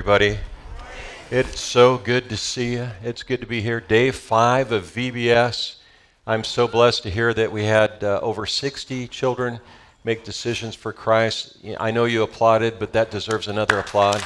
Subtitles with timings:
[0.00, 0.38] everybody.
[1.30, 2.88] It's so good to see you.
[3.04, 3.80] It's good to be here.
[3.80, 5.76] Day five of VBS.
[6.26, 9.60] I'm so blessed to hear that we had uh, over 60 children
[10.02, 11.58] make decisions for Christ.
[11.78, 14.24] I know you applauded, but that deserves another applaud.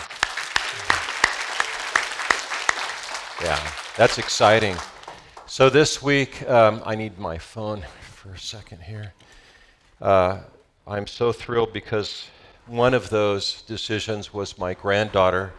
[3.43, 3.59] Yeah,
[3.97, 4.77] that's exciting.
[5.47, 9.13] So this week, um, I need my phone for a second here.
[10.01, 10.39] Uh,
[10.87, 12.29] I'm so thrilled because
[12.69, 15.53] one of those decisions was my granddaughter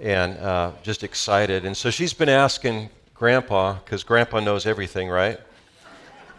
[0.00, 1.64] and uh, just excited.
[1.64, 5.40] And so she's been asking Grandpa, because Grandpa knows everything, right?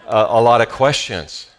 [0.07, 1.51] Uh, a lot of questions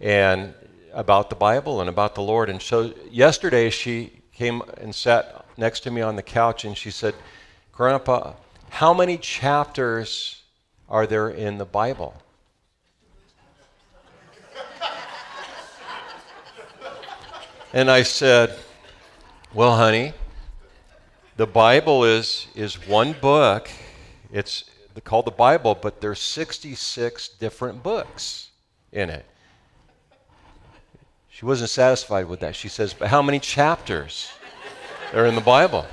[0.00, 0.54] and
[0.94, 2.48] about the Bible and about the Lord.
[2.48, 6.90] And so yesterday she came and sat next to me on the couch and she
[6.90, 7.14] said,
[7.72, 8.32] Grandpa,
[8.70, 10.42] how many chapters
[10.88, 12.14] are there in the Bible?
[17.74, 18.58] and I said,
[19.52, 20.14] Well, honey,
[21.40, 23.70] the Bible is, is one book.
[24.30, 24.64] It's
[25.04, 28.50] called the Bible, but there's 66 different books
[28.92, 29.24] in it.
[31.30, 32.54] She wasn't satisfied with that.
[32.54, 34.30] She says, But how many chapters
[35.14, 35.86] are in the Bible?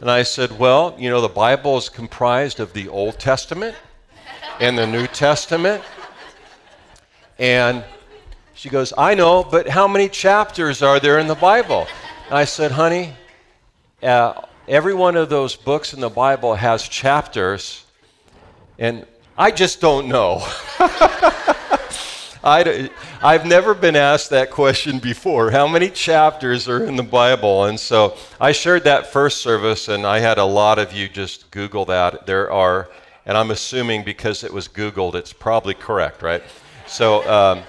[0.00, 3.74] And I said, Well, you know, the Bible is comprised of the Old Testament
[4.60, 5.82] and the New Testament.
[7.36, 7.82] And
[8.54, 11.88] she goes, I know, but how many chapters are there in the Bible?
[12.26, 13.14] And I said, Honey,
[14.04, 17.84] uh, every one of those books in the Bible has chapters,
[18.78, 20.46] and I just don't know.
[22.44, 25.52] I, have never been asked that question before.
[25.52, 27.66] How many chapters are in the Bible?
[27.66, 31.50] And so I shared that first service, and I had a lot of you just
[31.52, 32.26] Google that.
[32.26, 32.90] There are,
[33.26, 36.42] and I'm assuming because it was Googled, it's probably correct, right?
[36.88, 37.62] So um,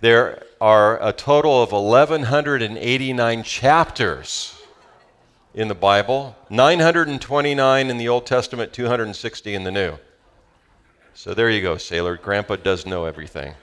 [0.00, 4.55] there are a total of 1,189 chapters
[5.56, 9.96] in the Bible, 929 in the Old Testament, 260 in the New.
[11.14, 12.18] So there you go, sailor.
[12.18, 13.54] Grandpa does know everything.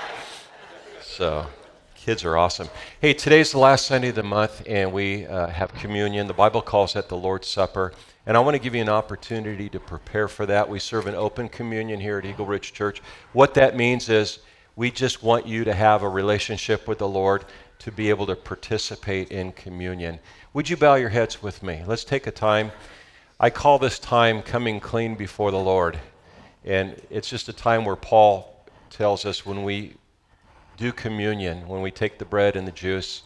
[1.02, 1.46] so,
[1.94, 2.68] kids are awesome.
[3.00, 6.26] Hey, today's the last Sunday of the month, and we uh, have communion.
[6.26, 7.94] The Bible calls it the Lord's Supper.
[8.26, 10.68] And I want to give you an opportunity to prepare for that.
[10.68, 13.00] We serve an open communion here at Eagle Ridge Church.
[13.32, 14.40] What that means is
[14.76, 17.46] we just want you to have a relationship with the Lord
[17.80, 20.20] to be able to participate in communion.
[20.52, 21.84] Would you bow your heads with me?
[21.86, 22.72] Let's take a time.
[23.38, 25.96] I call this time coming clean before the Lord.
[26.64, 29.94] And it's just a time where Paul tells us when we
[30.76, 33.22] do communion, when we take the bread and the juice,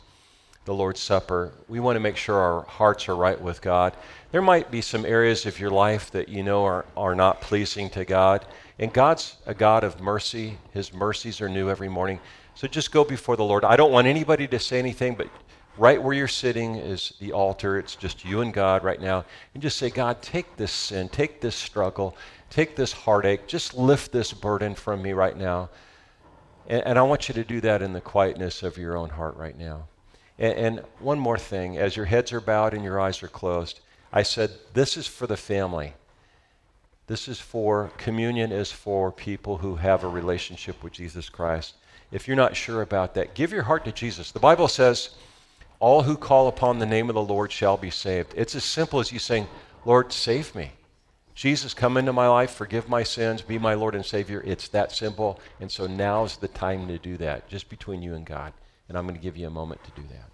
[0.67, 3.97] the Lord's Supper, we want to make sure our hearts are right with God.
[4.31, 7.89] There might be some areas of your life that you know are, are not pleasing
[7.91, 8.45] to God.
[8.79, 10.59] And God's a God of mercy.
[10.73, 12.21] His mercies are new every morning.
[12.55, 13.65] So just go before the Lord.
[13.65, 15.29] I don't want anybody to say anything, but
[15.77, 17.79] right where you're sitting is the altar.
[17.79, 19.25] It's just you and God right now.
[19.53, 22.17] And just say, God, take this sin, take this struggle,
[22.51, 25.71] take this heartache, just lift this burden from me right now.
[26.69, 29.37] And, and I want you to do that in the quietness of your own heart
[29.37, 29.87] right now.
[30.39, 33.81] And, and one more thing as your heads are bowed and your eyes are closed,
[34.13, 35.95] I said, This is for the family.
[37.07, 41.75] This is for, communion is for people who have a relationship with Jesus Christ.
[42.11, 44.31] If you're not sure about that, give your heart to Jesus.
[44.31, 45.11] The Bible says,
[45.85, 48.33] all who call upon the name of the Lord shall be saved.
[48.39, 49.47] It's as simple as you saying,
[49.85, 50.73] Lord, save me.
[51.35, 54.43] Jesus, come into my life, forgive my sins, be my Lord and Savior.
[54.47, 55.39] It's that simple.
[55.61, 58.55] And so now is the time to do that, just between you and God.
[58.89, 60.34] And I'm going to give you a moment to do that.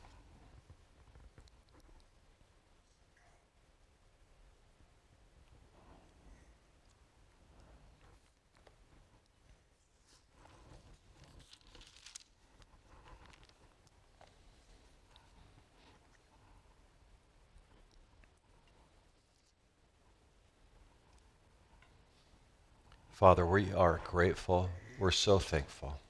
[23.20, 24.70] Father, we are grateful.
[24.98, 26.00] We're so thankful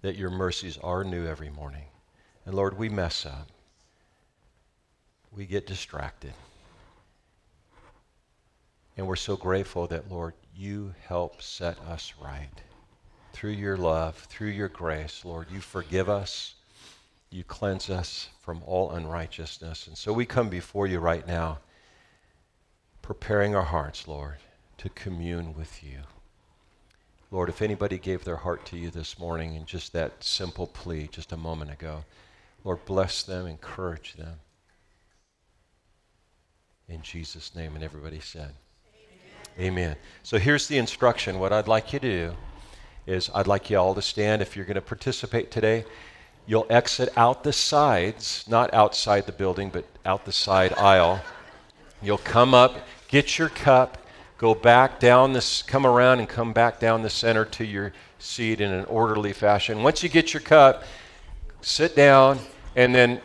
[0.00, 1.84] that your mercies are new every morning.
[2.46, 3.48] And Lord, we mess up.
[5.36, 6.32] We get distracted.
[8.96, 12.48] And we're so grateful that, Lord, you help set us right.
[13.34, 16.54] Through your love, through your grace, Lord, you forgive us.
[17.28, 19.88] You cleanse us from all unrighteousness.
[19.88, 21.58] And so we come before you right now,
[23.02, 24.38] preparing our hearts, Lord,
[24.78, 25.98] to commune with you.
[27.30, 31.08] Lord, if anybody gave their heart to you this morning in just that simple plea
[31.10, 32.04] just a moment ago,
[32.62, 34.38] Lord, bless them, encourage them.
[36.88, 37.74] In Jesus' name.
[37.74, 38.52] And everybody said,
[39.58, 39.72] Amen.
[39.72, 39.96] Amen.
[40.22, 41.38] So here's the instruction.
[41.38, 42.36] What I'd like you to do
[43.06, 45.84] is I'd like you all to stand if you're going to participate today.
[46.46, 51.20] You'll exit out the sides, not outside the building, but out the side aisle.
[52.02, 54.03] You'll come up, get your cup,
[54.44, 58.60] go back down this, come around and come back down the center to your seat
[58.60, 59.82] in an orderly fashion.
[59.82, 60.84] Once you get your cup,
[61.62, 62.38] sit down,
[62.76, 63.18] and then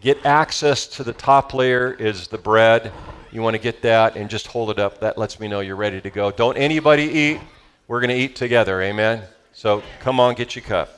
[0.00, 2.90] get access to the top layer is the bread.
[3.30, 4.98] You want to get that and just hold it up.
[5.00, 6.30] That lets me know you're ready to go.
[6.30, 7.40] Don't anybody eat.
[7.86, 8.80] We're going to eat together.
[8.80, 9.24] Amen.
[9.52, 10.95] So come on, get your cup.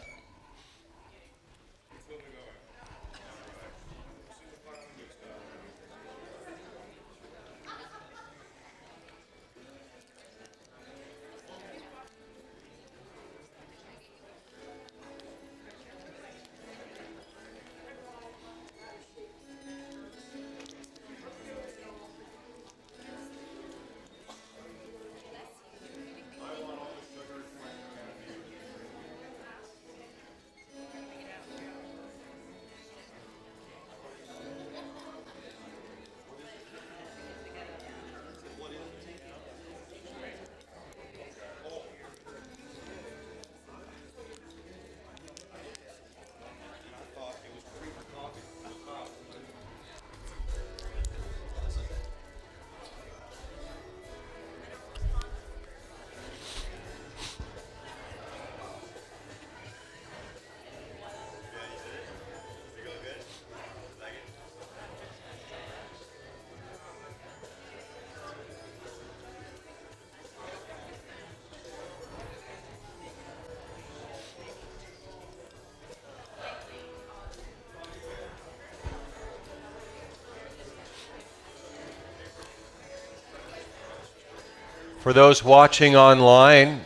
[85.08, 86.82] For those watching online,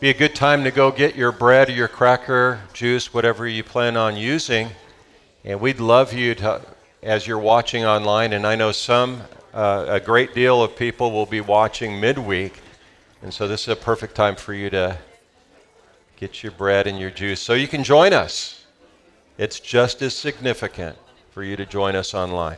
[0.00, 3.62] be a good time to go get your bread or your cracker, juice, whatever you
[3.62, 4.70] plan on using.
[5.44, 6.62] And we'd love you to,
[7.02, 9.20] as you're watching online, and I know some,
[9.52, 12.54] uh, a great deal of people will be watching midweek.
[13.20, 14.96] And so this is a perfect time for you to
[16.16, 18.64] get your bread and your juice so you can join us.
[19.36, 20.96] It's just as significant
[21.30, 22.56] for you to join us online.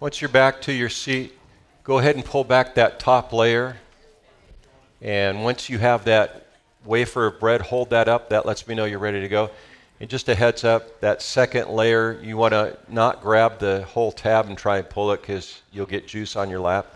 [0.00, 1.36] Once you're back to your seat,
[1.82, 3.76] go ahead and pull back that top layer.
[5.02, 6.46] And once you have that
[6.84, 8.28] wafer of bread, hold that up.
[8.28, 9.50] That lets me know you're ready to go.
[9.98, 14.12] And just a heads up, that second layer, you want to not grab the whole
[14.12, 16.94] tab and try and pull it because you'll get juice on your lap.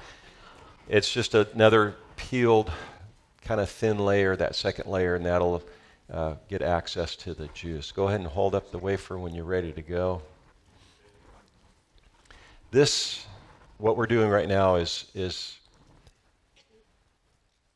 [0.89, 2.71] It's just another peeled,
[3.43, 5.61] kind of thin layer, that second layer, and that'll
[6.09, 7.91] uh, get access to the juice.
[7.91, 10.23] Go ahead and hold up the wafer when you're ready to go
[12.73, 13.27] this,
[13.77, 15.59] what we're doing right now, is, is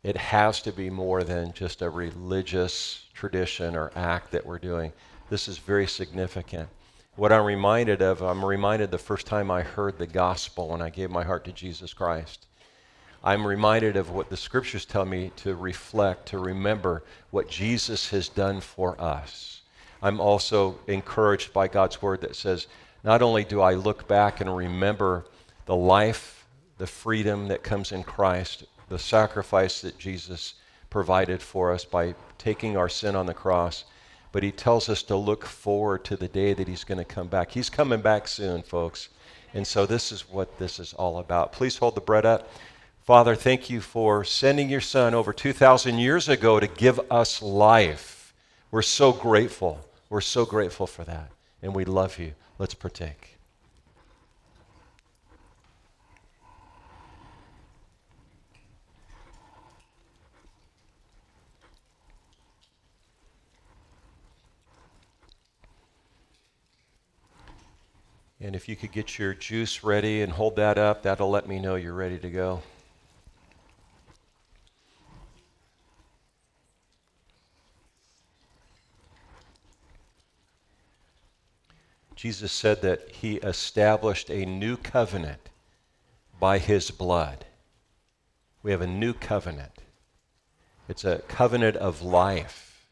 [0.02, 4.92] it has to be more than just a religious tradition or act that we're doing.
[5.28, 6.68] This is very significant.
[7.16, 10.90] What I'm reminded of, I'm reminded the first time I heard the gospel when I
[10.90, 12.46] gave my heart to Jesus Christ.
[13.22, 18.28] I'm reminded of what the scriptures tell me to reflect, to remember what Jesus has
[18.28, 19.62] done for us.
[20.00, 22.66] I'm also encouraged by God's word that says,
[23.06, 25.24] not only do I look back and remember
[25.66, 26.44] the life,
[26.76, 30.54] the freedom that comes in Christ, the sacrifice that Jesus
[30.90, 33.84] provided for us by taking our sin on the cross,
[34.32, 37.28] but he tells us to look forward to the day that he's going to come
[37.28, 37.52] back.
[37.52, 39.08] He's coming back soon, folks.
[39.54, 41.52] And so this is what this is all about.
[41.52, 42.50] Please hold the bread up.
[43.04, 48.34] Father, thank you for sending your son over 2,000 years ago to give us life.
[48.72, 49.80] We're so grateful.
[50.10, 51.30] We're so grateful for that.
[51.62, 52.32] And we love you.
[52.58, 53.36] Let's partake.
[68.40, 71.58] And if you could get your juice ready and hold that up, that'll let me
[71.58, 72.62] know you're ready to go.
[82.26, 85.48] Jesus said that he established a new covenant
[86.40, 87.44] by his blood.
[88.64, 89.78] We have a new covenant.
[90.88, 92.84] It's a covenant of life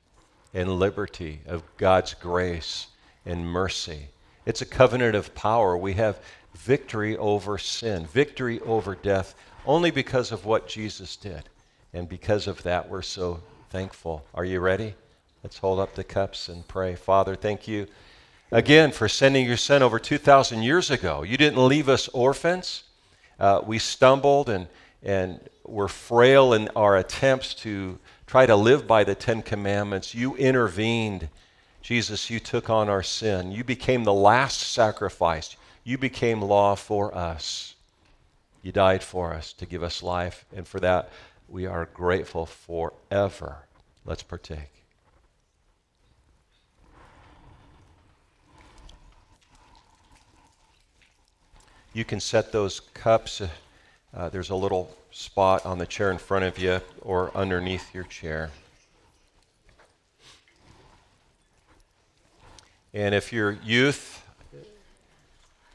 [0.54, 2.86] and liberty, of God's grace
[3.26, 4.10] and mercy.
[4.46, 5.76] It's a covenant of power.
[5.76, 6.20] We have
[6.54, 9.34] victory over sin, victory over death,
[9.66, 11.42] only because of what Jesus did.
[11.92, 14.24] And because of that, we're so thankful.
[14.32, 14.94] Are you ready?
[15.42, 16.94] Let's hold up the cups and pray.
[16.94, 17.88] Father, thank you
[18.50, 21.22] again for sending your son over 2,000 years ago.
[21.22, 22.84] You didn't leave us orphans.
[23.38, 24.68] Uh, we stumbled and,
[25.02, 30.14] and were frail in our attempts to try to live by the Ten Commandments.
[30.14, 31.28] You intervened.
[31.82, 33.52] Jesus, you took on our sin.
[33.52, 35.56] You became the last sacrifice.
[35.82, 37.74] You became law for us.
[38.62, 40.46] You died for us to give us life.
[40.56, 41.10] And for that,
[41.48, 43.66] we are grateful forever.
[44.06, 44.83] Let's partake.
[51.94, 53.40] You can set those cups.
[54.12, 58.02] Uh, there's a little spot on the chair in front of you or underneath your
[58.02, 58.50] chair.
[62.92, 64.24] And if you're youth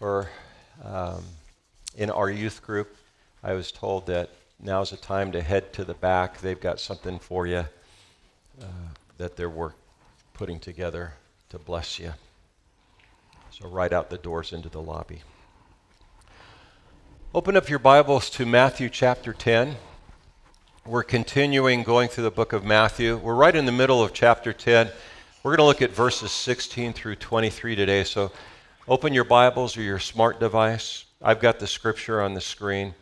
[0.01, 0.29] or
[0.83, 1.23] um,
[1.97, 2.97] in our youth group,
[3.41, 6.41] I was told that now's the time to head to the back.
[6.41, 7.65] They've got something for you
[8.61, 8.65] uh,
[9.17, 9.75] that they're work
[10.33, 11.13] putting together
[11.49, 12.11] to bless you.
[13.51, 15.21] So, right out the doors into the lobby.
[17.31, 19.75] Open up your Bibles to Matthew chapter 10.
[20.83, 23.17] We're continuing going through the book of Matthew.
[23.17, 24.89] We're right in the middle of chapter 10.
[25.43, 28.03] We're going to look at verses 16 through 23 today.
[28.03, 28.31] So
[28.87, 31.05] open your Bibles or your smart device.
[31.21, 32.95] I've got the scripture on the screen.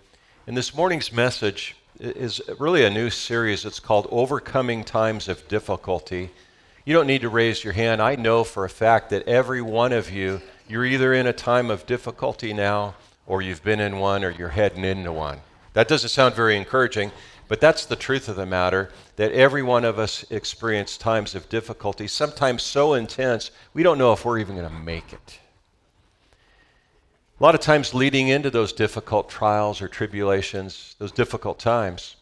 [0.46, 3.64] And this morning's message is really a new series.
[3.64, 6.32] It's called Overcoming Times of Difficulty.
[6.84, 8.02] You don't need to raise your hand.
[8.02, 11.72] I know for a fact that every one of you, you're either in a time
[11.72, 12.96] of difficulty now
[13.28, 15.40] or you've been in one, or you're heading into one.
[15.74, 17.12] That doesn't sound very encouraging,
[17.48, 21.48] but that's the truth of the matter that every one of us experience times of
[21.50, 25.40] difficulty, sometimes so intense we don't know if we're even going to make it.
[27.40, 32.16] A lot of times, leading into those difficult trials or tribulations, those difficult times,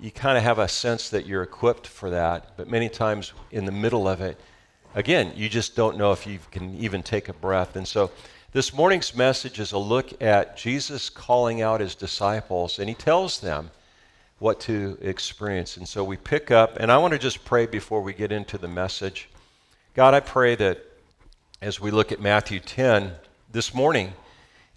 [0.00, 3.64] you kind of have a sense that you're equipped for that, but many times in
[3.64, 4.40] the middle of it,
[4.96, 7.76] again, you just don't know if you can even take a breath.
[7.76, 8.10] And so,
[8.56, 13.38] this morning's message is a look at Jesus calling out his disciples, and he tells
[13.38, 13.70] them
[14.38, 15.76] what to experience.
[15.76, 18.56] And so we pick up, and I want to just pray before we get into
[18.56, 19.28] the message.
[19.92, 20.82] God, I pray that
[21.60, 23.12] as we look at Matthew 10
[23.52, 24.14] this morning,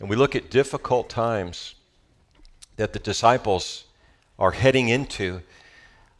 [0.01, 1.75] and we look at difficult times
[2.75, 3.85] that the disciples
[4.37, 5.39] are heading into,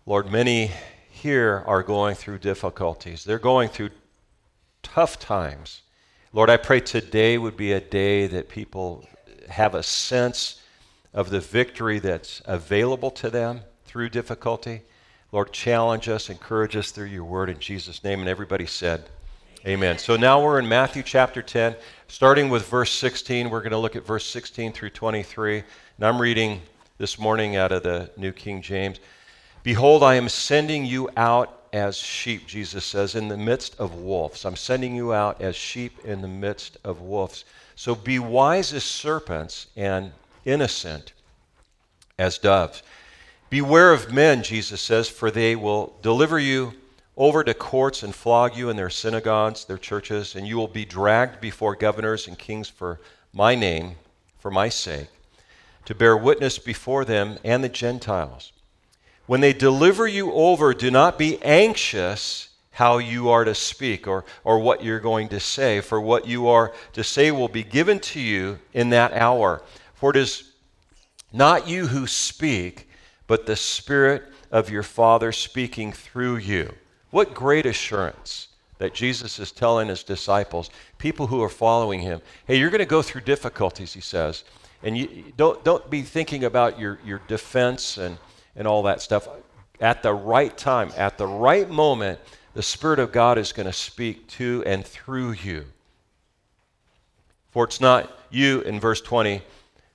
[0.05, 0.71] Lord, many
[1.09, 3.25] here are going through difficulties.
[3.25, 3.89] They're going through
[4.81, 5.81] tough times.
[6.31, 9.03] Lord, I pray today would be a day that people
[9.49, 10.61] have a sense
[11.11, 14.83] of the victory that's available to them through difficulty.
[15.31, 18.19] Lord, challenge us, encourage us through your word in Jesus' name.
[18.19, 19.05] And everybody said,
[19.65, 19.97] Amen.
[19.97, 21.75] So now we're in Matthew chapter 10,
[22.07, 23.49] starting with verse 16.
[23.49, 25.57] We're going to look at verse 16 through 23.
[25.97, 26.61] And I'm reading
[26.99, 28.99] this morning out of the New King James.
[29.63, 34.45] Behold, I am sending you out as sheep, Jesus says, in the midst of wolves.
[34.45, 37.45] I'm sending you out as sheep in the midst of wolves.
[37.75, 40.11] So be wise as serpents and
[40.45, 41.13] innocent
[42.17, 42.83] as doves.
[43.49, 46.73] Beware of men, Jesus says, for they will deliver you
[47.17, 50.85] over to courts and flog you in their synagogues, their churches, and you will be
[50.85, 52.99] dragged before governors and kings for
[53.33, 53.95] my name,
[54.39, 55.07] for my sake,
[55.85, 58.51] to bear witness before them and the Gentiles.
[59.29, 64.25] When they deliver you over, do not be anxious how you are to speak or,
[64.43, 67.99] or what you're going to say, for what you are to say will be given
[67.99, 69.61] to you in that hour.
[69.93, 70.49] For it is
[71.31, 72.89] not you who speak,
[73.27, 76.73] but the Spirit of your Father speaking through you.
[77.11, 78.47] What great assurance
[78.79, 82.85] that Jesus is telling his disciples, people who are following him, hey, you're going to
[82.87, 84.43] go through difficulties, he says.
[84.81, 88.17] And you don't, don't be thinking about your, your defense and
[88.59, 89.27] and all that stuff.
[89.79, 92.19] At the right time, at the right moment,
[92.53, 95.65] the Spirit of God is going to speak to and through you.
[97.49, 99.41] For it's not you, in verse 20,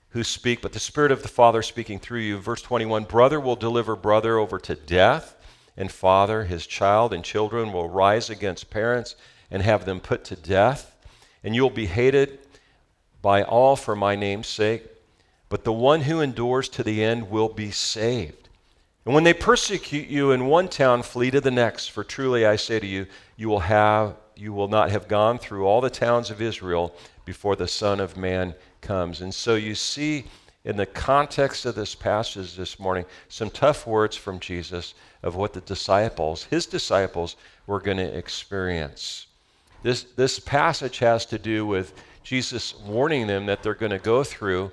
[0.09, 2.39] who speak, but the Spirit of the Father speaking through you.
[2.39, 5.37] Verse 21 Brother will deliver brother over to death,
[5.77, 9.15] and father his child, and children will rise against parents
[9.51, 10.97] and have them put to death.
[11.43, 12.39] And you'll be hated
[13.21, 14.85] by all for my name's sake,
[15.49, 18.44] but the one who endures to the end will be saved.
[19.05, 22.57] And when they persecute you in one town, flee to the next, for truly I
[22.57, 23.07] say to you,
[23.37, 26.93] you will have you will not have gone through all the towns of Israel
[27.25, 29.21] before the Son of Man comes.
[29.21, 30.25] And so you see
[30.65, 35.53] in the context of this passage this morning some tough words from Jesus of what
[35.53, 39.27] the disciples, his disciples, were going to experience.
[39.83, 41.93] This, this passage has to do with
[42.23, 44.73] Jesus warning them that they're going to go through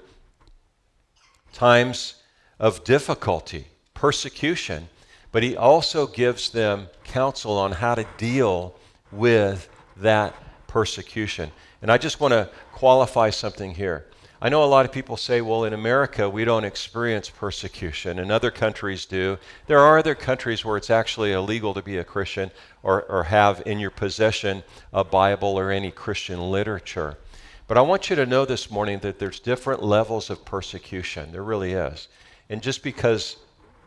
[1.51, 2.15] times
[2.59, 3.67] of difficulty,
[4.01, 4.89] persecution,
[5.31, 8.73] but he also gives them counsel on how to deal
[9.11, 10.33] with that
[10.65, 11.51] persecution.
[11.83, 14.07] And I just want to qualify something here.
[14.41, 18.31] I know a lot of people say, well, in America, we don't experience persecution, and
[18.31, 19.37] other countries do.
[19.67, 22.49] There are other countries where it's actually illegal to be a Christian
[22.81, 27.19] or, or have in your possession a Bible or any Christian literature.
[27.67, 31.31] But I want you to know this morning that there's different levels of persecution.
[31.31, 32.07] There really is.
[32.49, 33.37] And just because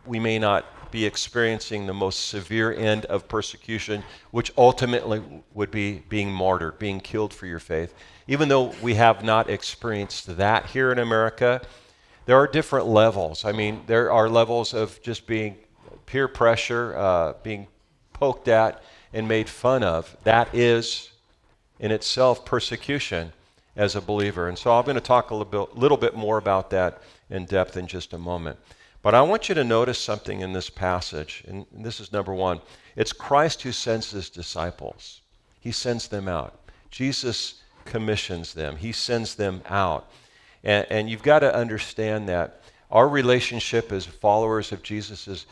[0.07, 5.21] we may not be experiencing the most severe end of persecution, which ultimately
[5.53, 7.93] would be being martyred, being killed for your faith.
[8.29, 11.61] Even though we have not experienced that here in America,
[12.27, 13.45] there are different levels.
[13.45, 15.57] I mean, there are levels of just being
[16.07, 17.67] peer pressure, uh, being
[18.13, 18.83] poked at
[19.13, 20.17] and made fun of.
[20.25, 21.11] That is,
[21.81, 23.33] in itself, persecution
[23.77, 24.49] as a believer.
[24.49, 27.47] And so I'm going to talk a little bit, little bit more about that in
[27.47, 28.59] depth in just a moment.
[29.05, 32.63] But I want you to notice something in this passage, and this is number one.
[32.97, 35.21] It's Christ who sends his disciples,
[35.61, 36.59] he sends them out.
[36.91, 40.11] Jesus commissions them, he sends them out.
[40.65, 45.45] And, and you've got to understand that our relationship as followers of Jesus is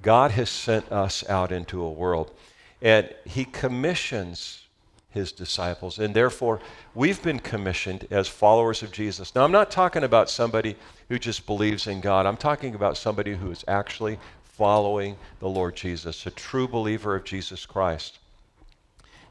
[0.00, 2.32] God has sent us out into a world,
[2.80, 4.62] and he commissions
[5.10, 5.98] his disciples.
[5.98, 6.60] And therefore,
[6.94, 9.34] we've been commissioned as followers of Jesus.
[9.34, 10.76] Now, I'm not talking about somebody
[11.08, 15.76] who just believes in God, I'm talking about somebody who is actually following the Lord
[15.76, 18.18] Jesus, a true believer of Jesus Christ.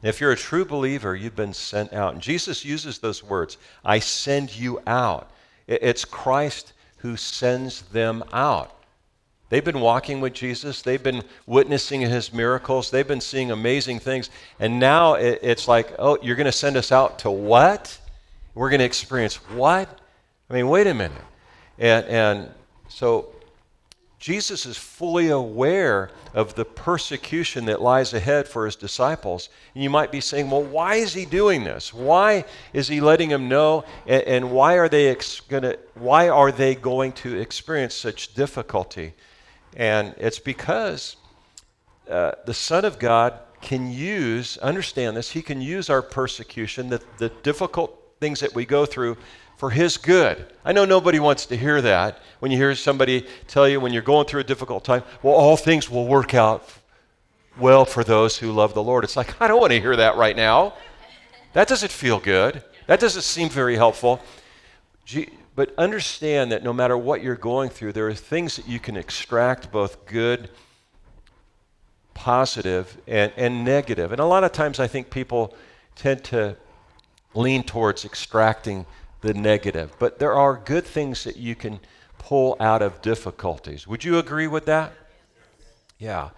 [0.02, 2.14] And if you're a true believer, you've been sent out.
[2.14, 5.30] And Jesus uses those words I send you out.
[5.66, 8.77] It's Christ who sends them out.
[9.50, 10.82] They've been walking with Jesus.
[10.82, 12.90] They've been witnessing his miracles.
[12.90, 14.28] They've been seeing amazing things.
[14.60, 17.98] And now it's like, oh, you're going to send us out to what?
[18.54, 20.00] We're going to experience what?
[20.50, 21.22] I mean, wait a minute.
[21.78, 22.48] And, and
[22.88, 23.30] so
[24.18, 29.48] Jesus is fully aware of the persecution that lies ahead for his disciples.
[29.74, 31.94] And you might be saying, well, why is he doing this?
[31.94, 33.84] Why is he letting them know?
[34.06, 39.14] And, and why, are they ex- gonna, why are they going to experience such difficulty?
[39.76, 41.16] And it's because
[42.08, 47.02] uh, the Son of God can use, understand this, he can use our persecution, the,
[47.18, 49.16] the difficult things that we go through,
[49.56, 50.46] for his good.
[50.64, 52.20] I know nobody wants to hear that.
[52.38, 55.56] When you hear somebody tell you when you're going through a difficult time, well, all
[55.56, 56.68] things will work out
[57.58, 59.02] well for those who love the Lord.
[59.02, 60.74] It's like, I don't want to hear that right now.
[61.54, 62.62] That doesn't feel good.
[62.86, 64.20] That doesn't seem very helpful.
[65.58, 68.96] But understand that no matter what you're going through, there are things that you can
[68.96, 70.50] extract both good,
[72.14, 74.12] positive, and, and negative.
[74.12, 75.56] And a lot of times I think people
[75.96, 76.56] tend to
[77.34, 78.86] lean towards extracting
[79.20, 79.96] the negative.
[79.98, 81.80] But there are good things that you can
[82.18, 83.84] pull out of difficulties.
[83.88, 84.92] Would you agree with that?
[85.98, 86.28] Yeah.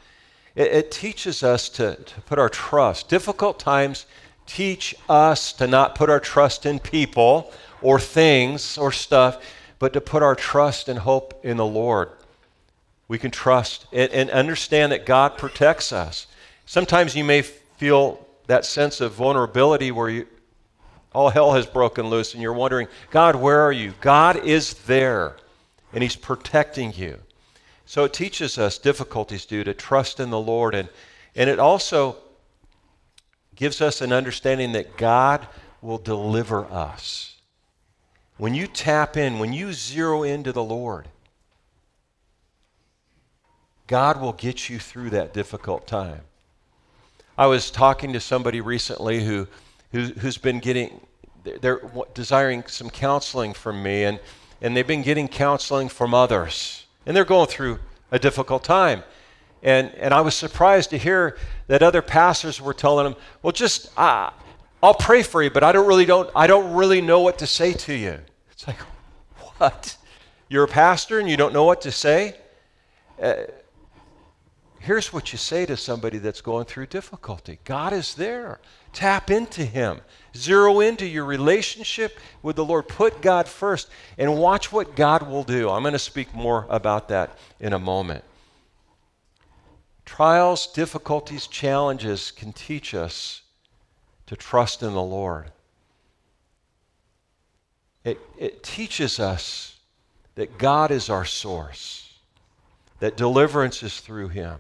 [0.55, 3.11] It, it, teaches us to, to put our trust.
[3.11, 4.07] Difficult times
[4.51, 9.41] teach us to not put our trust in people or things or stuff,
[9.79, 12.11] but to put our trust and hope in the Lord.
[13.07, 16.27] We can trust and, and understand that God protects us.
[16.67, 20.27] Sometimes you may feel that sense of vulnerability where you,
[21.13, 23.95] all hell has broken loose and you're wondering, God, where are you?
[24.01, 25.37] God is there
[25.93, 27.21] and He's protecting you.
[27.87, 30.89] So it teaches us difficulties due to trust in the Lord and,
[31.37, 32.17] and it also
[33.61, 35.47] gives us an understanding that God
[35.83, 37.37] will deliver us.
[38.39, 41.09] When you tap in, when you zero into the Lord,
[43.87, 46.23] God will get you through that difficult time.
[47.37, 49.47] I was talking to somebody recently who,
[49.93, 50.99] who has been getting,
[51.61, 51.83] they're
[52.15, 54.21] desiring some counseling from me, and,
[54.63, 56.87] and they've been getting counseling from others.
[57.05, 57.79] And they're going through
[58.11, 59.03] a difficult time.
[59.63, 63.91] And, and I was surprised to hear that other pastors were telling them, well, just,
[63.99, 64.31] uh,
[64.83, 67.47] I'll pray for you, but I don't really don't, I don't really know what to
[67.47, 68.19] say to you.
[68.51, 68.79] It's like,
[69.59, 69.97] what?
[70.49, 72.37] You're a pastor and you don't know what to say?
[73.21, 73.35] Uh,
[74.79, 78.61] here's what you say to somebody that's going through difficulty God is there.
[78.93, 80.01] Tap into Him.
[80.35, 82.89] Zero into your relationship with the Lord.
[82.89, 85.69] Put God first and watch what God will do.
[85.69, 88.25] I'm going to speak more about that in a moment.
[90.11, 93.43] Trials, difficulties, challenges can teach us
[94.27, 95.53] to trust in the Lord.
[98.03, 99.79] It, it teaches us
[100.35, 102.19] that God is our source,
[102.99, 104.59] that deliverance is through Him.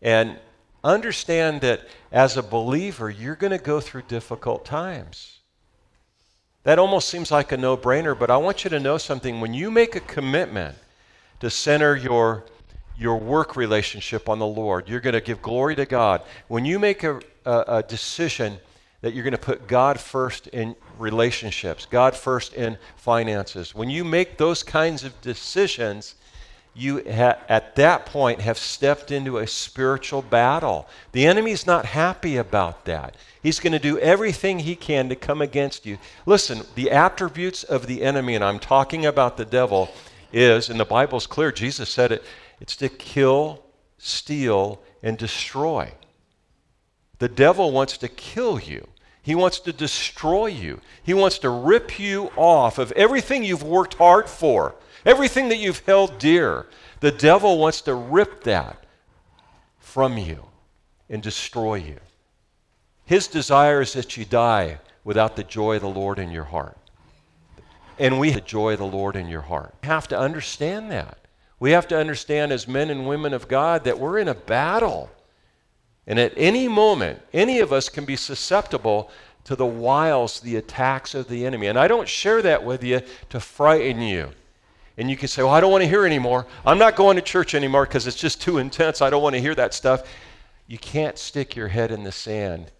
[0.00, 0.38] And
[0.82, 5.40] understand that as a believer, you're going to go through difficult times.
[6.62, 9.42] That almost seems like a no brainer, but I want you to know something.
[9.42, 10.78] When you make a commitment
[11.40, 12.44] to center your,
[12.98, 16.22] your work relationship on the Lord, you're going to give glory to God.
[16.48, 18.58] When you make a, a, a decision
[19.00, 24.04] that you're going to put God first in relationships, God first in finances, when you
[24.04, 26.16] make those kinds of decisions,
[26.74, 30.88] you ha- at that point have stepped into a spiritual battle.
[31.12, 33.14] The enemy's not happy about that.
[33.40, 35.98] He's going to do everything he can to come against you.
[36.26, 39.90] Listen, the attributes of the enemy, and I'm talking about the devil,
[40.32, 42.24] is, and the Bible's clear, Jesus said it,
[42.60, 43.64] it's to kill,
[43.98, 45.92] steal, and destroy.
[47.18, 48.86] The devil wants to kill you.
[49.22, 50.80] He wants to destroy you.
[51.02, 55.80] He wants to rip you off of everything you've worked hard for, everything that you've
[55.80, 56.66] held dear.
[57.00, 58.84] The devil wants to rip that
[59.78, 60.46] from you
[61.10, 61.98] and destroy you.
[63.04, 66.76] His desire is that you die without the joy of the Lord in your heart.
[67.98, 69.74] And we have the joy of the Lord in your heart.
[69.82, 71.17] We have to understand that.
[71.60, 75.10] We have to understand as men and women of God that we're in a battle.
[76.06, 79.10] And at any moment, any of us can be susceptible
[79.44, 81.66] to the wiles, the attacks of the enemy.
[81.66, 84.30] And I don't share that with you to frighten you.
[84.96, 86.46] And you can say, Well, I don't want to hear anymore.
[86.66, 89.00] I'm not going to church anymore because it's just too intense.
[89.00, 90.08] I don't want to hear that stuff.
[90.66, 92.72] You can't stick your head in the sand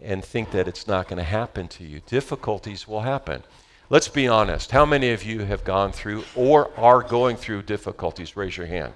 [0.00, 2.00] and think that it's not going to happen to you.
[2.06, 3.42] Difficulties will happen.
[3.90, 4.70] Let's be honest.
[4.70, 8.36] How many of you have gone through or are going through difficulties?
[8.36, 8.94] Raise your hand.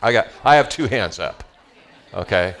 [0.00, 1.44] I got I have two hands up.
[2.12, 2.54] Okay?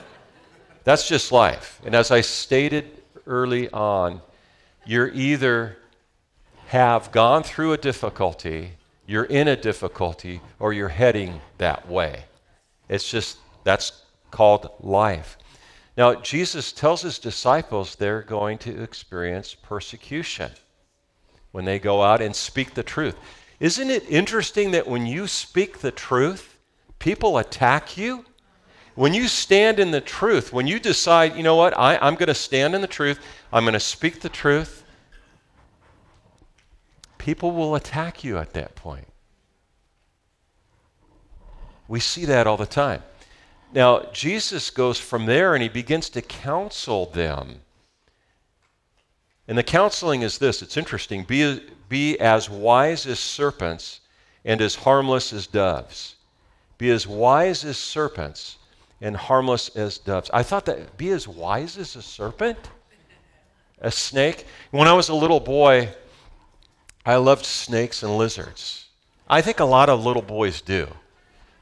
[0.84, 1.80] That's just life.
[1.84, 4.20] And as I stated early on,
[4.86, 5.78] you're either
[6.66, 8.72] have gone through a difficulty,
[9.06, 12.24] you're in a difficulty, or you're heading that way.
[12.88, 15.36] It's just, that's called life.
[15.96, 20.50] Now, Jesus tells his disciples they're going to experience persecution
[21.52, 23.16] when they go out and speak the truth.
[23.60, 26.58] Isn't it interesting that when you speak the truth,
[26.98, 28.24] people attack you?
[28.94, 32.26] When you stand in the truth, when you decide, you know what, I, am going
[32.26, 33.20] to stand in the truth,
[33.52, 34.84] I'm going to speak the truth,
[37.16, 39.06] people will attack you at that point.
[41.88, 43.02] We see that all the time.
[43.72, 47.60] Now, Jesus goes from there and he begins to counsel them.
[49.52, 51.60] And the counseling is this it's interesting be,
[51.90, 54.00] be as wise as serpents
[54.46, 56.14] and as harmless as doves.
[56.78, 58.56] Be as wise as serpents
[59.02, 60.30] and harmless as doves.
[60.32, 62.56] I thought that be as wise as a serpent,
[63.78, 64.46] a snake.
[64.70, 65.90] When I was a little boy,
[67.04, 68.86] I loved snakes and lizards.
[69.28, 70.88] I think a lot of little boys do.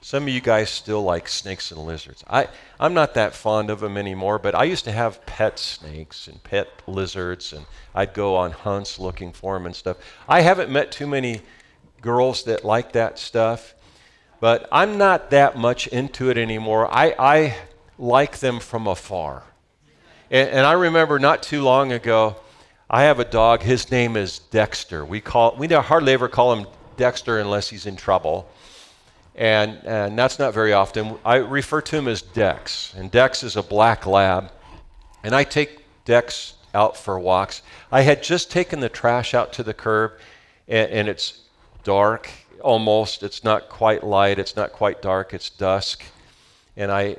[0.02, 2.24] Some of you guys still like snakes and lizards.
[2.28, 6.26] I, I'm not that fond of them anymore, but I used to have pet snakes
[6.26, 9.98] and pet lizards, and I'd go on hunts looking for them and stuff.
[10.26, 11.42] I haven't met too many
[12.00, 13.74] girls that like that stuff.
[14.40, 16.92] But I'm not that much into it anymore.
[16.92, 17.56] I, I
[17.98, 19.44] like them from afar.
[20.30, 22.36] And, and, I remember not too long ago,
[22.88, 23.60] I have a dog.
[23.62, 25.04] His name is Dexter.
[25.04, 28.48] We, call, we hardly ever call him Dexter unless he's in trouble.
[29.34, 31.18] And, and that's not very often.
[31.24, 32.92] I refer to him as Dex.
[32.96, 34.50] And Dex is a black lab.
[35.22, 37.62] And I take Dex out for walks.
[37.90, 40.12] I had just taken the trash out to the curb,
[40.68, 41.40] and, and it's
[41.84, 42.30] dark
[42.62, 43.22] almost.
[43.22, 46.04] It's not quite light, it's not quite dark, it's dusk.
[46.76, 47.16] And I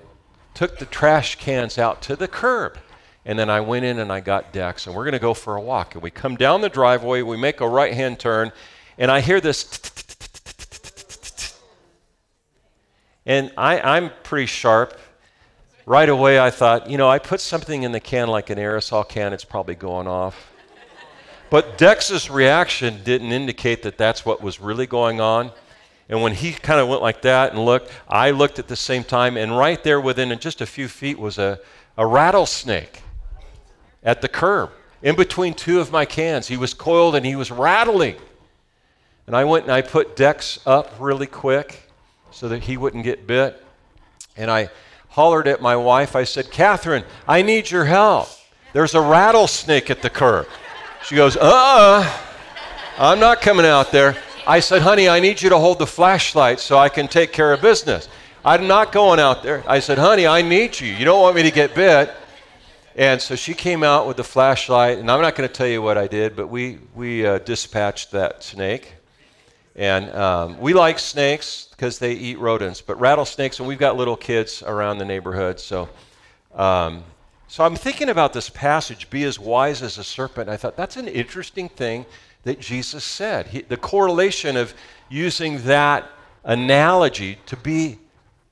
[0.53, 2.77] took the trash cans out to the curb.
[3.23, 5.55] And then I went in and I got Dex, and we're going to go for
[5.55, 5.93] a walk.
[5.93, 8.51] And we come down the driveway, we make a right hand turn,
[8.97, 9.63] and I hear this.
[13.25, 14.97] And I, I'm pretty sharp.
[15.85, 19.07] Right away, I thought, you know, I put something in the can like an aerosol
[19.07, 20.51] can, it's probably going off.
[21.49, 25.51] But Dex's reaction didn't indicate that that's what was really going on.
[26.07, 29.03] And when he kind of went like that and looked, I looked at the same
[29.03, 31.59] time, and right there within just a few feet was a,
[31.97, 33.01] a rattlesnake
[34.03, 36.47] at the curb in between two of my cans.
[36.47, 38.15] He was coiled and he was rattling.
[39.27, 41.90] And I went and I put Dex up really quick
[42.31, 43.63] so that he wouldn't get bit.
[44.35, 44.69] And I
[45.09, 46.15] hollered at my wife.
[46.15, 48.29] I said, Catherine, I need your help.
[48.73, 50.47] There's a rattlesnake at the curb.
[51.03, 52.17] She goes, uh uh
[52.97, 54.15] I'm not coming out there.
[54.45, 57.53] I said, honey, I need you to hold the flashlight so I can take care
[57.53, 58.09] of business.
[58.43, 59.63] I'm not going out there.
[59.67, 60.87] I said, honey, I need you.
[60.87, 62.11] You don't want me to get bit.
[62.95, 65.81] And so she came out with the flashlight, and I'm not going to tell you
[65.81, 68.95] what I did, but we, we uh, dispatched that snake.
[69.75, 74.17] And um, we like snakes because they eat rodents, but rattlesnakes, and we've got little
[74.17, 75.89] kids around the neighborhood, so
[76.53, 77.03] Um,
[77.47, 80.49] so I'm thinking about this passage, be as wise as a serpent.
[80.49, 82.05] I thought that's an interesting thing
[82.43, 83.47] that Jesus said.
[83.47, 84.73] He, the correlation of
[85.09, 86.09] using that
[86.43, 87.99] analogy to be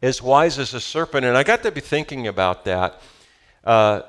[0.02, 1.26] as wise as a serpent.
[1.26, 3.02] And I got to be thinking about that.
[3.64, 4.02] Uh,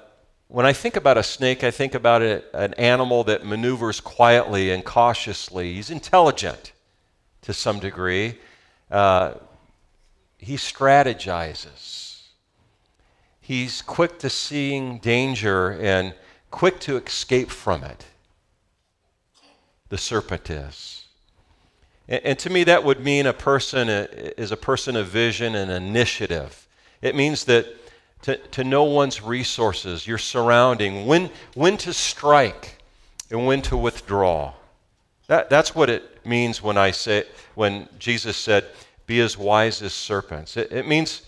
[0.48, 4.72] when I think about a snake, I think about it, an animal that maneuvers quietly
[4.72, 5.74] and cautiously.
[5.74, 6.72] He's intelligent
[7.42, 8.38] to some degree.
[8.90, 9.34] Uh,
[10.38, 12.22] he strategizes.
[13.40, 16.14] He's quick to seeing danger and
[16.50, 18.06] quick to escape from it.
[19.88, 21.06] The serpent is.
[22.08, 25.70] And, and to me, that would mean a person is a person of vision and
[25.70, 26.68] initiative.
[27.02, 27.66] It means that
[28.22, 32.76] to, to know one's resources, your surrounding, when, when to strike
[33.30, 34.52] and when to withdraw.
[35.30, 37.22] That, that's what it means when I say
[37.54, 38.64] when Jesus said,
[39.06, 40.56] be as wise as serpents.
[40.56, 41.22] It, it means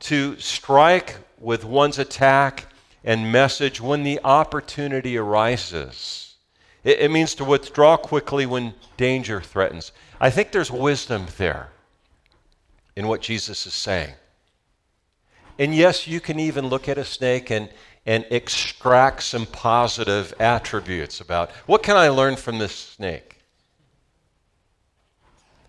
[0.00, 2.66] to strike with one's attack
[3.04, 6.34] and message when the opportunity arises.
[6.82, 9.92] It, it means to withdraw quickly when danger threatens.
[10.20, 11.68] I think there's wisdom there
[12.96, 14.14] in what Jesus is saying.
[15.56, 17.68] And yes, you can even look at a snake and,
[18.06, 23.34] and extract some positive attributes about what can I learn from this snake?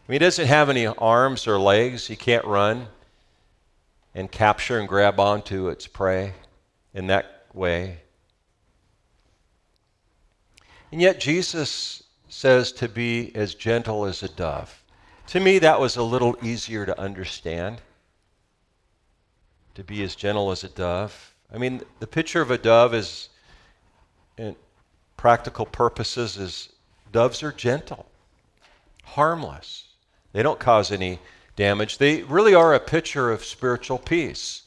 [0.08, 2.08] I mean, he doesn't have any arms or legs.
[2.08, 2.88] He can't run
[4.16, 6.34] and capture and grab onto its prey
[6.94, 8.00] in that way.
[10.94, 14.82] And yet, Jesus says to be as gentle as a dove.
[15.28, 17.82] To me, that was a little easier to understand
[19.76, 21.36] to be as gentle as a dove.
[21.54, 23.28] I mean, the picture of a dove is,
[24.38, 24.56] in
[25.18, 26.70] practical purposes, is
[27.12, 28.06] doves are gentle,
[29.04, 29.87] harmless.
[30.38, 31.18] They don't cause any
[31.56, 31.98] damage.
[31.98, 34.62] They really are a picture of spiritual peace.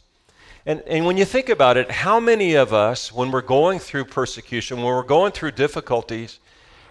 [0.67, 4.07] And, and when you think about it, how many of us, when we're going through
[4.07, 6.41] persecution, when we're going through difficulties,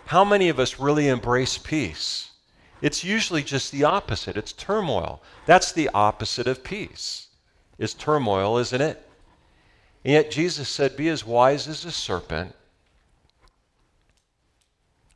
[0.06, 2.30] how many of us really embrace peace?
[2.82, 4.38] It's usually just the opposite.
[4.38, 5.22] It's turmoil.
[5.46, 7.28] That's the opposite of peace
[7.80, 9.06] is turmoil, isn't it?
[10.06, 12.56] And yet Jesus said, Be as wise as a serpent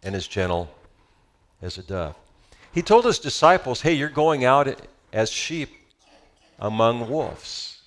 [0.04, 0.70] and as gentle
[1.62, 2.18] as a dove.
[2.74, 4.82] He told his disciples, Hey, you're going out
[5.12, 5.70] as sheep
[6.60, 7.82] among wolves.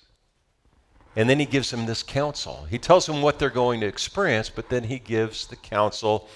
[1.15, 2.67] And then he gives them this counsel.
[2.69, 6.29] He tells them what they're going to experience, but then he gives the counsel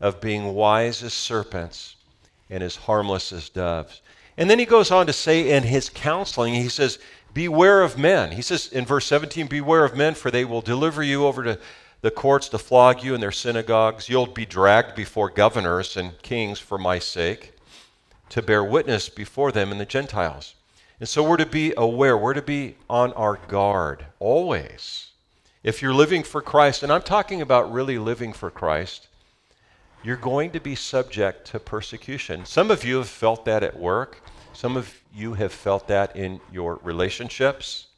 [0.00, 1.96] of being wise as serpents
[2.50, 4.02] and as harmless as doves.
[4.36, 6.98] And then he goes on to say in his counseling, he says,
[7.32, 8.32] Beware of men.
[8.32, 11.58] He says in verse 17, Beware of men, for they will deliver you over to
[12.00, 14.08] the courts to flog you in their synagogues.
[14.08, 17.52] You'll be dragged before governors and kings for my sake,
[18.30, 20.54] to bear witness before them and the Gentiles.
[20.98, 25.08] And so we're to be aware, we're to be on our guard always.
[25.62, 29.08] If you're living for Christ, and I'm talking about really living for Christ,
[30.02, 32.44] you're going to be subject to persecution.
[32.46, 34.22] Some of you have felt that at work.
[34.52, 37.88] Some of you have felt that in your relationships.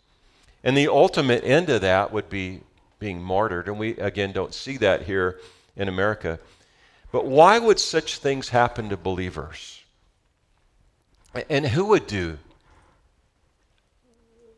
[0.64, 2.60] And the ultimate end of that would be
[2.98, 3.68] being martyred.
[3.68, 5.38] And we, again, don't see that here
[5.76, 6.40] in America.
[7.12, 9.77] But why would such things happen to believers?
[11.48, 12.38] And who would do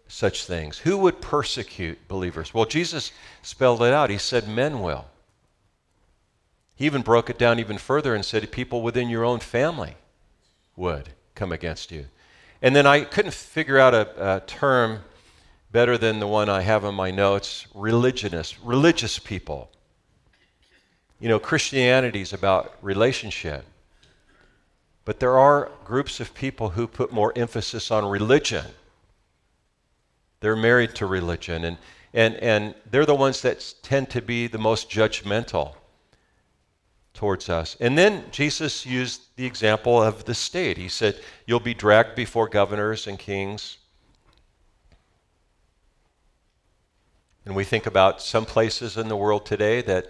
[0.09, 0.79] such things?
[0.79, 2.53] Who would persecute believers?
[2.53, 4.11] Well, Jesus spelled it out.
[4.11, 5.07] He said, Men will.
[6.75, 9.97] He even broke it down even further and said, People within your own family
[10.77, 12.07] would come against you.
[12.63, 15.01] And then I couldn't figure out a, a term
[15.73, 19.71] better than the one I have in my notes religionists, religious people.
[21.21, 23.65] You know, Christianity is about relationship.
[25.05, 28.67] But there are groups of people who put more emphasis on religion.
[30.41, 31.79] They're married to religion, and,
[32.15, 35.75] and, and they're the ones that tend to be the most judgmental
[37.15, 37.77] towards us.
[37.81, 40.79] And then Jesus used the example of the state.
[40.79, 43.79] He said, You'll be dragged before governors and kings.
[47.45, 50.07] And we think about some places in the world today that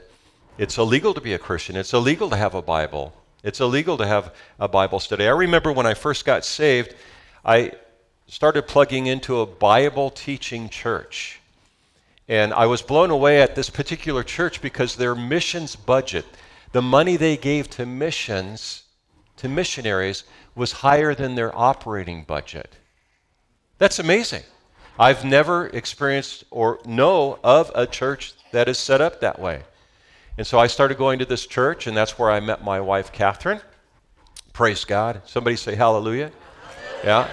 [0.59, 4.07] it's illegal to be a Christian, it's illegal to have a Bible, it's illegal to
[4.07, 5.27] have a Bible study.
[5.27, 6.95] I remember when I first got saved,
[7.45, 7.73] I
[8.27, 11.41] started plugging into a Bible teaching church.
[12.29, 16.27] And I was blown away at this particular church because their missions budget,
[16.73, 18.85] the money they gave to missions,
[19.39, 20.25] to missionaries,
[20.55, 22.77] was higher than their operating budget.
[23.79, 24.45] That's amazing.
[24.99, 29.63] I've never experienced or know of a church that is set up that way.
[30.39, 33.13] And so I started going to this church, and that's where I met my wife,
[33.13, 33.61] Catherine.
[34.53, 35.23] Praise God.
[35.27, 36.31] Somebody say hallelujah.
[37.05, 37.29] Yeah.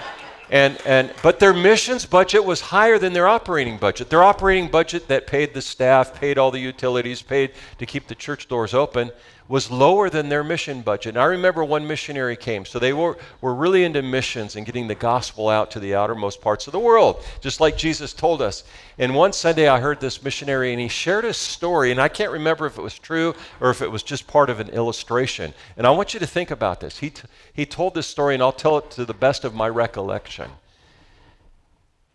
[0.50, 4.08] And, and, but their missions budget was higher than their operating budget.
[4.08, 8.14] Their operating budget that paid the staff, paid all the utilities, paid to keep the
[8.14, 9.10] church doors open,
[9.48, 11.14] was lower than their mission budget.
[11.14, 14.88] And I remember one missionary came, so they were, were really into missions and getting
[14.88, 18.64] the gospel out to the outermost parts of the world, just like Jesus told us.
[18.98, 22.30] And one Sunday I heard this missionary and he shared a story, and I can't
[22.30, 25.54] remember if it was true or if it was just part of an illustration.
[25.78, 26.98] And I want you to think about this.
[26.98, 27.22] He, t-
[27.54, 30.50] he told this story, and I'll tell it to the best of my recollection.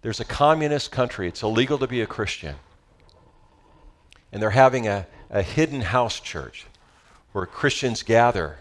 [0.03, 2.57] There's a communist country, it's illegal to be a Christian.
[4.31, 6.67] And they're having a, a hidden house church
[7.33, 8.57] where Christians gather,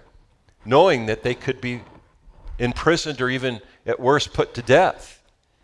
[0.65, 1.83] knowing that they could be
[2.59, 5.23] imprisoned or even at worst put to death.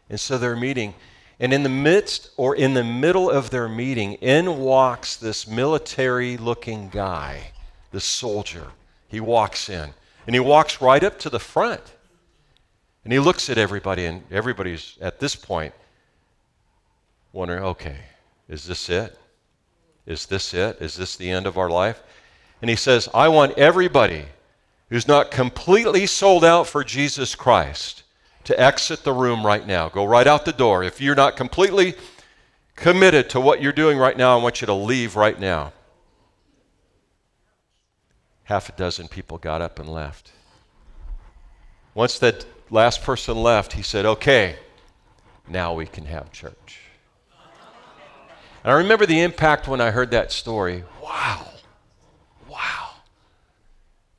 [0.08, 0.94] And so they're meeting.
[1.40, 6.36] And in the midst or in the middle of their meeting, in walks this military
[6.36, 7.52] looking guy,
[7.90, 8.68] the soldier.
[9.08, 9.90] He walks in.
[10.26, 11.82] And he walks right up to the front.
[13.04, 15.72] And he looks at everybody, and everybody's at this point
[17.32, 17.96] wondering okay,
[18.48, 19.18] is this it?
[20.04, 20.78] Is this it?
[20.80, 22.02] Is this the end of our life?
[22.60, 24.26] And he says, I want everybody
[24.90, 28.02] who's not completely sold out for Jesus Christ
[28.44, 29.88] to exit the room right now.
[29.88, 30.82] Go right out the door.
[30.82, 31.94] If you're not completely
[32.74, 35.72] committed to what you're doing right now, I want you to leave right now.
[38.44, 40.32] Half a dozen people got up and left.
[41.94, 44.56] Once that last person left, he said, Okay,
[45.46, 46.80] now we can have church.
[48.64, 50.84] And I remember the impact when I heard that story.
[51.02, 51.46] Wow.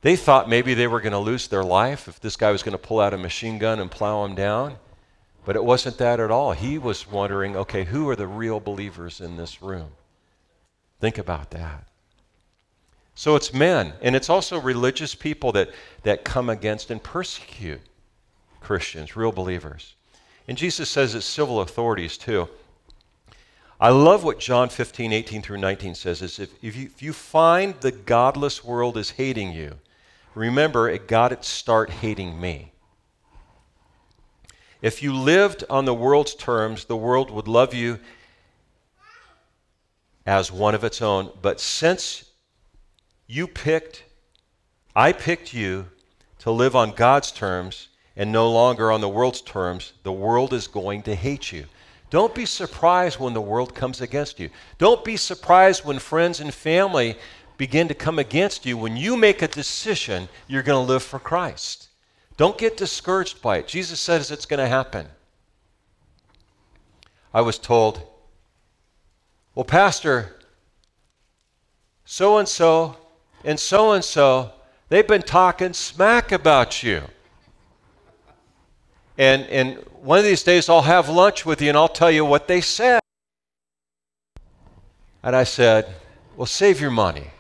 [0.02, 2.78] They thought maybe they were going to lose their life if this guy was going
[2.78, 4.78] to pull out a machine gun and plow them down.
[5.46, 6.54] But it wasn't that at all.
[6.54, 9.92] He was wondering okay, who are the real believers in this room?
[11.00, 11.86] Think about that.
[13.16, 15.72] So it's men, and it's also religious people that,
[16.04, 17.82] that come against and persecute
[18.62, 19.96] Christians, real believers.
[20.48, 22.48] And Jesus says it's civil authorities too.
[23.80, 27.14] I love what John 15, 18 through 19 says is if, if, you, if you
[27.14, 29.76] find the godless world is hating you,
[30.40, 32.72] Remember, it got its start hating me.
[34.82, 38.00] If you lived on the world's terms, the world would love you
[40.26, 41.30] as one of its own.
[41.42, 42.24] But since
[43.28, 44.06] you picked,
[44.96, 45.88] I picked you
[46.38, 50.68] to live on God's terms and no longer on the world's terms, the world is
[50.68, 51.66] going to hate you.
[52.10, 54.50] Don't be surprised when the world comes against you.
[54.78, 57.18] Don't be surprised when friends and family
[57.60, 61.20] begin to come against you, when you make a decision, you're going to live for
[61.20, 61.90] Christ.
[62.38, 63.68] Don't get discouraged by it.
[63.68, 65.08] Jesus says it's going to happen.
[67.34, 68.02] I was told,
[69.54, 70.38] well, Pastor,
[72.06, 72.96] so and so
[73.44, 74.54] and so and so,
[74.88, 77.04] they've been talking smack about you.
[79.18, 82.24] And, and one of these days I'll have lunch with you and I'll tell you
[82.24, 83.02] what they said.
[85.22, 85.94] And I said,
[86.38, 87.32] Well, save your money.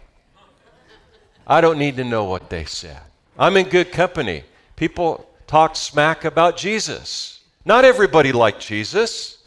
[1.49, 3.01] I don't need to know what they said.
[3.37, 4.43] I'm in good company.
[4.75, 7.39] People talk smack about Jesus.
[7.65, 9.39] Not everybody liked Jesus.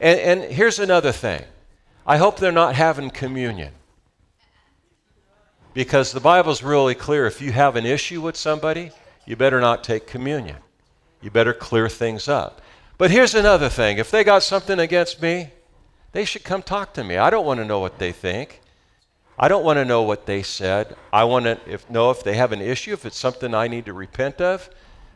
[0.00, 1.42] And, and here's another thing
[2.06, 3.72] I hope they're not having communion.
[5.72, 8.92] Because the Bible's really clear if you have an issue with somebody,
[9.26, 10.58] you better not take communion.
[11.20, 12.60] You better clear things up.
[12.96, 15.50] But here's another thing if they got something against me,
[16.12, 17.16] they should come talk to me.
[17.16, 18.60] I don't want to know what they think.
[19.38, 20.96] I don't want to know what they said.
[21.12, 23.86] I want to if, know if they have an issue, if it's something I need
[23.86, 24.70] to repent of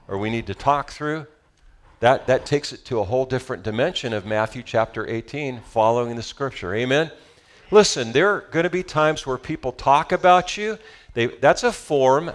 [0.08, 1.26] or we need to talk through.
[2.00, 6.22] That, that takes it to a whole different dimension of Matthew chapter 18, following the
[6.22, 6.74] scripture.
[6.74, 7.10] Amen?
[7.70, 10.78] Listen, there are going to be times where people talk about you.
[11.14, 12.32] They, that's a form,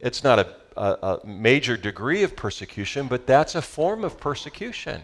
[0.00, 5.02] it's not a, a, a major degree of persecution, but that's a form of persecution.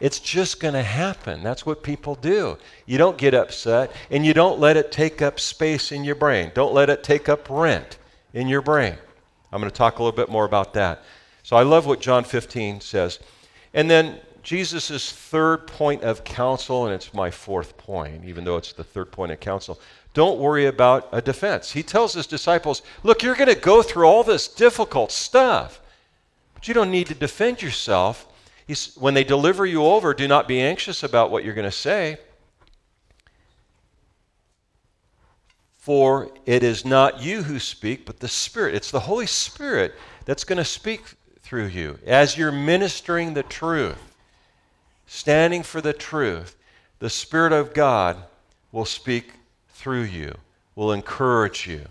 [0.00, 1.42] It's just going to happen.
[1.42, 2.56] That's what people do.
[2.86, 6.50] You don't get upset and you don't let it take up space in your brain.
[6.54, 7.98] Don't let it take up rent
[8.32, 8.96] in your brain.
[9.52, 11.02] I'm going to talk a little bit more about that.
[11.42, 13.18] So I love what John 15 says.
[13.74, 18.72] And then Jesus' third point of counsel, and it's my fourth point, even though it's
[18.72, 19.78] the third point of counsel.
[20.14, 21.72] Don't worry about a defense.
[21.72, 25.80] He tells his disciples, Look, you're going to go through all this difficult stuff,
[26.54, 28.26] but you don't need to defend yourself
[28.70, 31.72] He's, when they deliver you over, do not be anxious about what you're going to
[31.72, 32.18] say.
[35.76, 38.76] For it is not you who speak, but the Spirit.
[38.76, 41.02] It's the Holy Spirit that's going to speak
[41.40, 44.14] through you as you're ministering the truth,
[45.04, 46.56] standing for the truth.
[47.00, 48.18] The Spirit of God
[48.70, 49.32] will speak
[49.70, 50.36] through you,
[50.76, 51.86] will encourage you.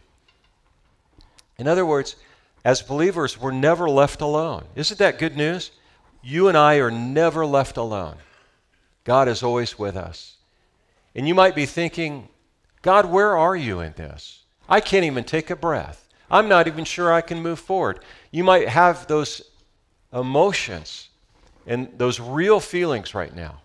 [1.57, 2.15] In other words,
[2.63, 4.63] as believers, we're never left alone.
[4.75, 5.71] Isn't that good news?
[6.21, 8.15] You and I are never left alone.
[9.03, 10.37] God is always with us.
[11.15, 12.27] And you might be thinking,
[12.81, 14.43] God, where are you in this?
[14.67, 16.07] I can't even take a breath.
[16.29, 17.99] I'm not even sure I can move forward.
[18.31, 19.41] You might have those
[20.13, 21.09] emotions
[21.65, 23.61] and those real feelings right now.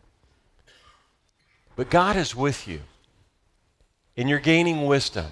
[1.77, 2.81] But God is with you,
[4.17, 5.27] and you're gaining wisdom.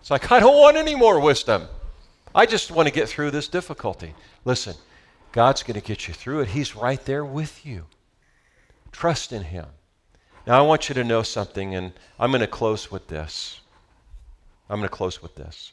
[0.00, 1.66] It's like, I don't want any more wisdom.
[2.34, 4.14] I just want to get through this difficulty.
[4.44, 4.74] Listen,
[5.32, 6.48] God's going to get you through it.
[6.48, 7.86] He's right there with you.
[8.92, 9.66] Trust in Him.
[10.46, 13.60] Now, I want you to know something, and I'm going to close with this.
[14.70, 15.72] I'm going to close with this.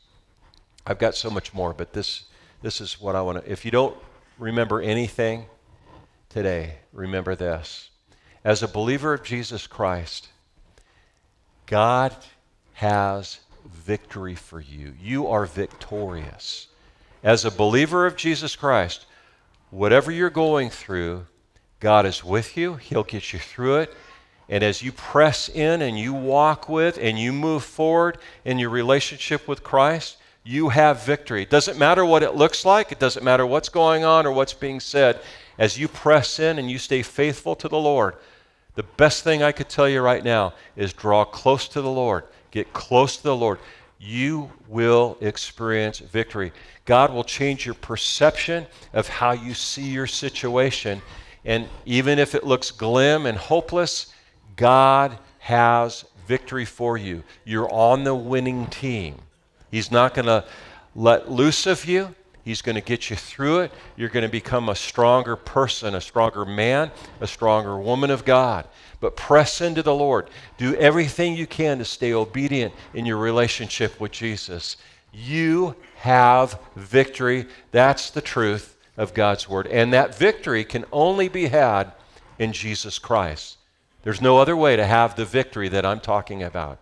[0.85, 2.25] I've got so much more, but this,
[2.61, 3.51] this is what I want to.
[3.51, 3.95] If you don't
[4.37, 5.45] remember anything
[6.29, 7.89] today, remember this.
[8.43, 10.29] As a believer of Jesus Christ,
[11.65, 12.15] God
[12.73, 14.93] has victory for you.
[15.01, 16.67] You are victorious.
[17.23, 19.05] As a believer of Jesus Christ,
[19.75, 21.25] whatever you're going through,
[21.81, 22.75] God is with you.
[22.75, 23.93] He'll get you through it.
[24.47, 28.69] And as you press in and you walk with and you move forward in your
[28.69, 31.41] relationship with Christ, you have victory.
[31.41, 34.53] It doesn't matter what it looks like, it doesn't matter what's going on or what's
[34.53, 35.19] being said.
[35.57, 38.15] As you press in and you stay faithful to the Lord,
[38.75, 42.23] the best thing I could tell you right now is draw close to the Lord.
[42.51, 43.59] Get close to the Lord.
[43.99, 46.51] You will experience victory.
[46.85, 51.01] God will change your perception of how you see your situation.
[51.43, 54.13] And even if it looks glim and hopeless,
[54.55, 57.23] God has victory for you.
[57.45, 59.15] You're on the winning team.
[59.71, 60.45] He's not going to
[60.95, 62.13] let loose of you.
[62.43, 63.71] He's going to get you through it.
[63.95, 68.67] You're going to become a stronger person, a stronger man, a stronger woman of God.
[69.05, 70.31] But press into the Lord.
[70.57, 74.77] Do everything you can to stay obedient in your relationship with Jesus.
[75.13, 77.45] You have victory.
[77.69, 79.67] That's the truth of God's Word.
[79.67, 81.91] And that victory can only be had
[82.39, 83.59] in Jesus Christ.
[84.01, 86.79] There's no other way to have the victory that I'm talking about.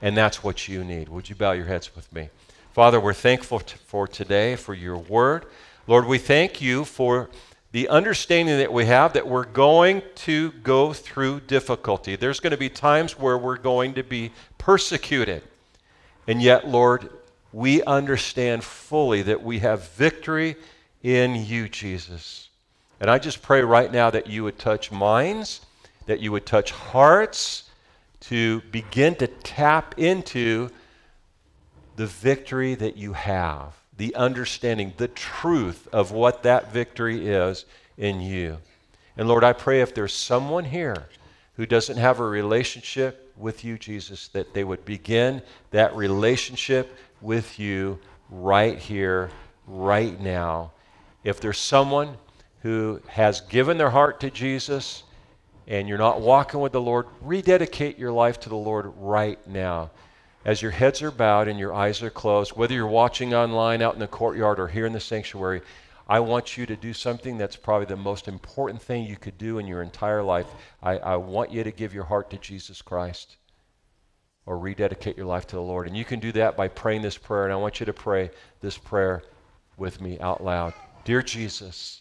[0.00, 1.08] And that's what you need.
[1.08, 2.30] Would you bow your heads with me?
[2.72, 5.44] Father, we're thankful t- for today, for your word.
[5.88, 7.28] Lord, we thank you for
[7.72, 12.16] the understanding that we have that we're going to go through difficulty.
[12.16, 15.42] There's going to be times where we're going to be persecuted.
[16.26, 17.10] And yet, Lord,
[17.52, 20.56] we understand fully that we have victory
[21.02, 22.48] in you, Jesus.
[23.00, 25.60] And I just pray right now that you would touch minds
[26.08, 27.64] that you would touch hearts
[28.18, 30.70] to begin to tap into
[31.96, 37.66] the victory that you have, the understanding, the truth of what that victory is
[37.98, 38.58] in you.
[39.16, 41.08] And Lord, I pray if there's someone here
[41.56, 45.42] who doesn't have a relationship with you, Jesus, that they would begin
[45.72, 47.98] that relationship with you
[48.30, 49.30] right here,
[49.66, 50.70] right now.
[51.24, 52.16] If there's someone
[52.62, 55.02] who has given their heart to Jesus,
[55.66, 59.90] and you're not walking with the Lord, rededicate your life to the Lord right now.
[60.44, 63.94] As your heads are bowed and your eyes are closed, whether you're watching online out
[63.94, 65.62] in the courtyard or here in the sanctuary,
[66.08, 69.58] I want you to do something that's probably the most important thing you could do
[69.58, 70.46] in your entire life.
[70.82, 73.36] I, I want you to give your heart to Jesus Christ
[74.46, 75.86] or rededicate your life to the Lord.
[75.86, 77.44] And you can do that by praying this prayer.
[77.44, 78.30] And I want you to pray
[78.60, 79.22] this prayer
[79.76, 80.72] with me out loud.
[81.04, 82.00] Dear Jesus,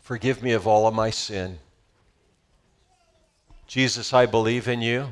[0.00, 1.58] forgive me of all of my sin.
[3.68, 5.06] Jesus, I believe in you.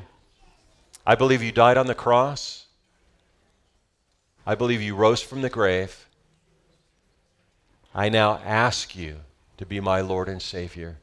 [1.07, 2.67] I believe you died on the cross.
[4.47, 6.09] I believe you rose from the grave.
[7.95, 9.21] I now ask you
[9.59, 10.97] to be my Lord and Savior.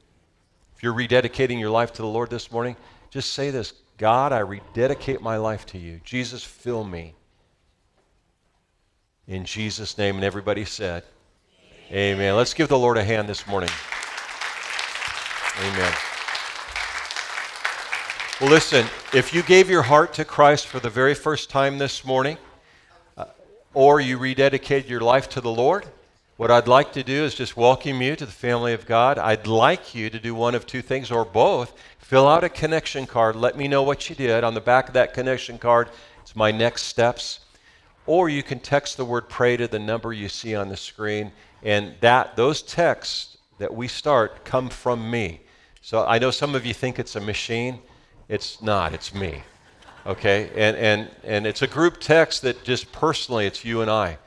[0.76, 2.76] If you're rededicating your life to the Lord this morning,
[3.10, 6.02] just say this God, I rededicate my life to you.
[6.04, 7.14] Jesus, fill me.
[9.28, 10.16] In Jesus' name.
[10.16, 11.04] And everybody said,
[11.92, 12.16] Amen.
[12.16, 12.36] Amen.
[12.36, 13.70] Let's give the Lord a hand this morning.
[15.60, 16.11] Amen.
[18.42, 22.04] Well, listen, if you gave your heart to Christ for the very first time this
[22.04, 22.40] morning,
[23.16, 23.26] uh,
[23.76, 25.86] or you rededicated your life to the Lord,
[26.38, 29.20] what I'd like to do is just welcome you to the family of God.
[29.20, 31.80] I'd like you to do one of two things or both.
[32.00, 33.36] Fill out a connection card.
[33.36, 34.44] Let me know what you did.
[34.44, 35.92] On the back of that connection card,
[36.24, 37.42] it's my next steps.
[38.08, 41.32] Or you can text the word pray to the number you see on the screen.
[41.62, 45.42] And that those texts that we start come from me.
[45.82, 47.78] So I know some of you think it's a machine.
[48.32, 49.44] It's not, it's me.
[50.08, 50.50] Okay?
[50.56, 54.18] And, and, and it's a group text that just personally, it's you and I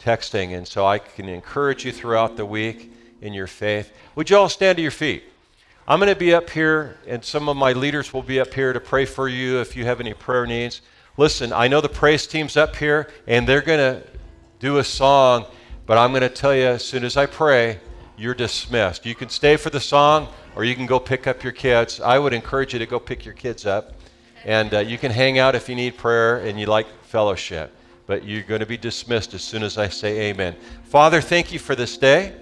[0.00, 0.56] texting.
[0.56, 2.90] And so I can encourage you throughout the week
[3.20, 3.92] in your faith.
[4.14, 5.24] Would you all stand to your feet?
[5.86, 8.72] I'm going to be up here, and some of my leaders will be up here
[8.72, 10.80] to pray for you if you have any prayer needs.
[11.18, 14.02] Listen, I know the praise team's up here, and they're going to
[14.58, 15.44] do a song,
[15.84, 17.78] but I'm going to tell you as soon as I pray,
[18.16, 19.04] you're dismissed.
[19.04, 22.00] You can stay for the song or you can go pick up your kids.
[22.00, 23.94] I would encourage you to go pick your kids up.
[24.44, 27.74] And uh, you can hang out if you need prayer and you like fellowship.
[28.06, 30.56] But you're going to be dismissed as soon as I say amen.
[30.84, 32.34] Father, thank you for this day.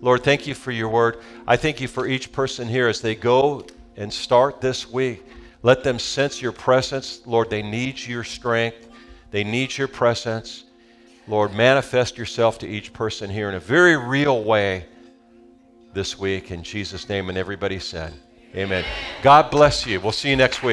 [0.00, 1.18] Lord, thank you for your word.
[1.46, 3.64] I thank you for each person here as they go
[3.96, 5.24] and start this week.
[5.62, 7.22] Let them sense your presence.
[7.24, 8.88] Lord, they need your strength,
[9.30, 10.64] they need your presence.
[11.26, 14.84] Lord, manifest yourself to each person here in a very real way
[15.94, 17.28] this week in Jesus' name.
[17.28, 18.12] And everybody said,
[18.54, 18.84] Amen.
[19.22, 20.00] God bless you.
[20.00, 20.62] We'll see you next week.